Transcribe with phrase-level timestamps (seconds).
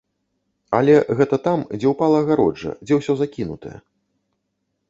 [0.77, 3.77] Але гэта там, дзе упала агароджа, дзе ўсё закінутае.